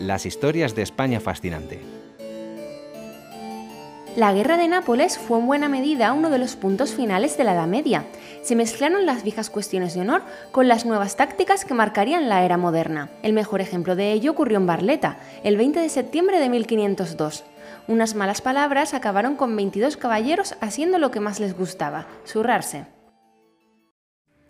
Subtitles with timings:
[0.00, 1.78] las historias de España fascinante.
[4.16, 7.52] La guerra de Nápoles fue en buena medida uno de los puntos finales de la
[7.52, 8.04] Edad Media.
[8.42, 12.56] Se mezclaron las viejas cuestiones de honor con las nuevas tácticas que marcarían la era
[12.56, 13.10] moderna.
[13.22, 17.44] El mejor ejemplo de ello ocurrió en Barletta, el 20 de septiembre de 1502.
[17.86, 22.86] Unas malas palabras acabaron con 22 caballeros haciendo lo que más les gustaba, zurrarse.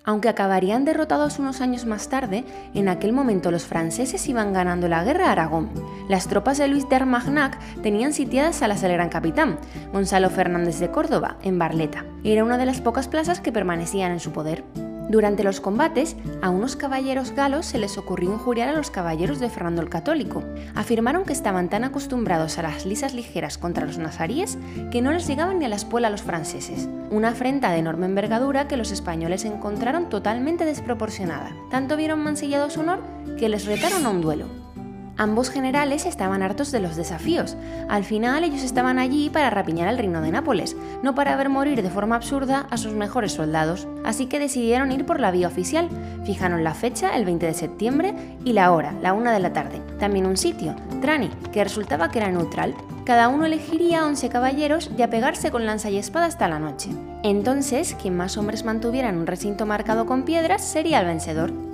[0.04, 2.44] Aunque acabarían derrotados unos años más tarde,
[2.74, 5.70] en aquel momento los franceses iban ganando la guerra a Aragón.
[6.08, 9.58] Las tropas de Luis de Armagnac tenían sitiadas a las del Gran Capitán,
[9.92, 12.04] Gonzalo Fernández de Córdoba, en Barleta.
[12.24, 14.64] Era una de las pocas plazas que permanecían en su poder.
[15.10, 19.50] Durante los combates, a unos caballeros galos se les ocurrió injuriar a los caballeros de
[19.50, 20.44] Fernando el Católico.
[20.76, 24.56] Afirmaron que estaban tan acostumbrados a las lisas ligeras contra los nazaríes
[24.92, 26.88] que no les llegaban ni a la espuela a los franceses.
[27.10, 31.56] Una afrenta de enorme envergadura que los españoles encontraron totalmente desproporcionada.
[31.72, 33.00] Tanto vieron mancillado su honor
[33.36, 34.59] que les retaron a un duelo.
[35.16, 37.56] Ambos generales estaban hartos de los desafíos.
[37.88, 41.82] Al final ellos estaban allí para rapiñar el reino de Nápoles, no para ver morir
[41.82, 43.86] de forma absurda a sus mejores soldados.
[44.04, 45.88] Así que decidieron ir por la vía oficial.
[46.24, 49.80] Fijaron la fecha, el 20 de septiembre, y la hora, la una de la tarde.
[49.98, 52.74] También un sitio, Trani, que resultaba que era neutral.
[53.04, 56.90] Cada uno elegiría 11 caballeros y a pegarse con lanza y espada hasta la noche.
[57.22, 61.69] Entonces, quien más hombres mantuviera en un recinto marcado con piedras sería el vencedor.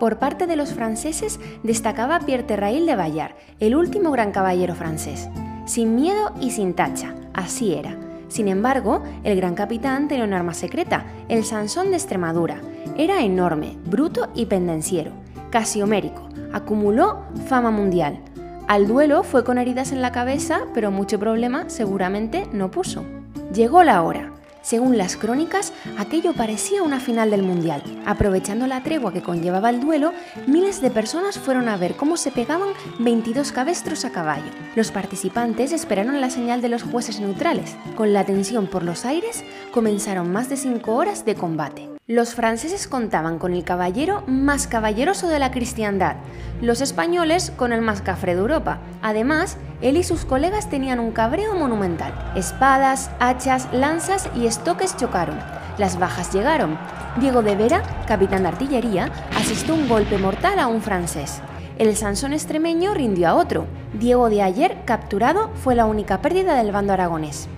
[0.00, 5.28] Por parte de los franceses destacaba Pierre Terrail de Bayard, el último gran caballero francés.
[5.66, 7.98] Sin miedo y sin tacha, así era.
[8.28, 12.62] Sin embargo, el gran capitán tenía un arma secreta, el Sansón de Extremadura.
[12.96, 15.12] Era enorme, bruto y pendenciero,
[15.50, 16.30] casi homérico.
[16.50, 18.20] Acumuló fama mundial.
[18.68, 23.04] Al duelo fue con heridas en la cabeza, pero mucho problema seguramente no puso.
[23.52, 24.32] Llegó la hora.
[24.62, 27.82] Según las crónicas, aquello parecía una final del Mundial.
[28.06, 30.12] Aprovechando la tregua que conllevaba el duelo,
[30.46, 34.50] miles de personas fueron a ver cómo se pegaban 22 cabestros a caballo.
[34.76, 37.76] Los participantes esperaron la señal de los jueces neutrales.
[37.96, 41.89] Con la tensión por los aires, comenzaron más de 5 horas de combate.
[42.10, 46.16] Los franceses contaban con el caballero más caballeroso de la cristiandad,
[46.60, 48.80] los españoles con el más cafre de Europa.
[49.00, 52.12] Además, él y sus colegas tenían un cabreo monumental.
[52.34, 55.38] Espadas, hachas, lanzas y estoques chocaron.
[55.78, 56.76] Las bajas llegaron.
[57.20, 61.40] Diego de Vera, capitán de artillería, asistió un golpe mortal a un francés.
[61.78, 63.68] El Sansón extremeño rindió a otro.
[63.92, 67.48] Diego de Ayer, capturado, fue la única pérdida del bando aragonés.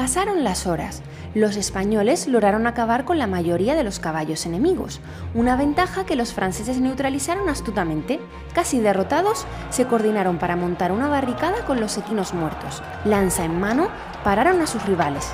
[0.00, 1.02] Pasaron las horas.
[1.34, 4.98] Los españoles lograron acabar con la mayoría de los caballos enemigos,
[5.34, 8.18] una ventaja que los franceses neutralizaron astutamente.
[8.54, 12.82] Casi derrotados, se coordinaron para montar una barricada con los equinos muertos.
[13.04, 13.88] Lanza en mano,
[14.24, 15.32] pararon a sus rivales.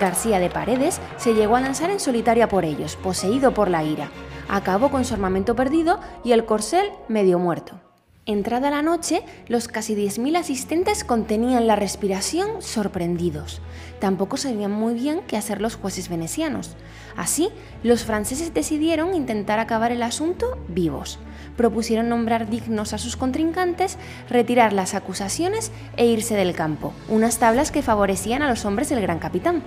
[0.00, 4.08] García de Paredes se llegó a lanzar en solitaria por ellos, poseído por la ira.
[4.48, 7.85] Acabó con su armamento perdido y el corcel medio muerto.
[8.28, 13.60] Entrada la noche, los casi 10.000 asistentes contenían la respiración sorprendidos.
[14.00, 16.74] Tampoco sabían muy bien qué hacer los jueces venecianos.
[17.16, 17.50] Así,
[17.84, 21.20] los franceses decidieron intentar acabar el asunto vivos.
[21.56, 23.96] Propusieron nombrar dignos a sus contrincantes,
[24.28, 29.02] retirar las acusaciones e irse del campo, unas tablas que favorecían a los hombres del
[29.02, 29.62] gran capitán.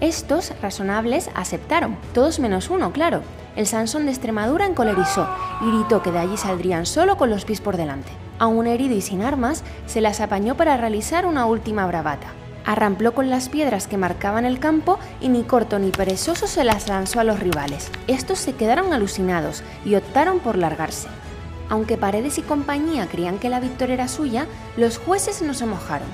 [0.00, 3.22] Estos, razonables, aceptaron, todos menos uno, claro.
[3.56, 5.28] El Sansón de Extremadura encolerizó
[5.60, 8.10] y gritó que de allí saldrían solo con los pies por delante.
[8.38, 12.26] Aún herido y sin armas, se las apañó para realizar una última bravata.
[12.66, 16.88] Arrampló con las piedras que marcaban el campo y ni corto ni perezoso se las
[16.88, 17.90] lanzó a los rivales.
[18.08, 21.08] Estos se quedaron alucinados y optaron por largarse.
[21.68, 26.08] Aunque Paredes y compañía creían que la victoria era suya, los jueces no se mojaron.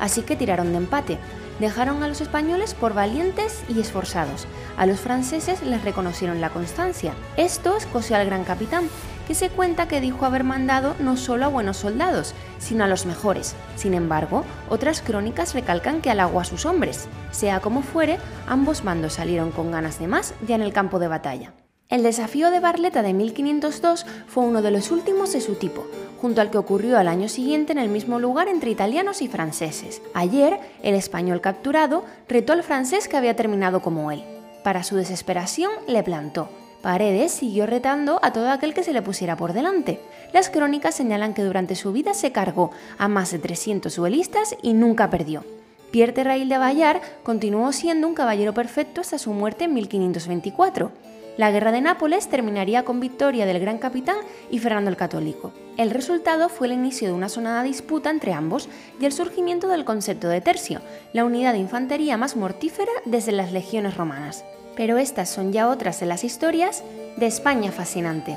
[0.00, 1.18] Así que tiraron de empate,
[1.58, 4.46] dejaron a los españoles por valientes y esforzados.
[4.76, 7.14] A los franceses les reconocieron la constancia.
[7.36, 8.88] Esto escoció al gran capitán,
[9.26, 13.06] que se cuenta que dijo haber mandado no solo a buenos soldados, sino a los
[13.06, 13.54] mejores.
[13.76, 17.08] Sin embargo, otras crónicas recalcan que halagó a sus hombres.
[17.30, 21.08] Sea como fuere, ambos bandos salieron con ganas de más ya en el campo de
[21.08, 21.52] batalla.
[21.90, 25.86] El desafío de Barletta de 1502 fue uno de los últimos de su tipo,
[26.20, 30.00] junto al que ocurrió al año siguiente en el mismo lugar entre italianos y franceses.
[30.14, 34.24] Ayer, el español capturado retó al francés que había terminado como él.
[34.64, 36.48] Para su desesperación, le plantó.
[36.80, 40.00] Paredes siguió retando a todo aquel que se le pusiera por delante.
[40.32, 44.72] Las crónicas señalan que durante su vida se cargó a más de 300 duelistas y
[44.72, 45.44] nunca perdió.
[45.94, 50.90] Pierre Terrail de Bayard continuó siendo un caballero perfecto hasta su muerte en 1524.
[51.36, 54.16] La guerra de Nápoles terminaría con victoria del gran capitán
[54.50, 55.52] y Fernando el Católico.
[55.76, 58.68] El resultado fue el inicio de una sonada disputa entre ambos
[58.98, 60.80] y el surgimiento del concepto de tercio,
[61.12, 64.44] la unidad de infantería más mortífera desde las legiones romanas.
[64.74, 66.82] Pero estas son ya otras de las historias
[67.18, 68.36] de España fascinante.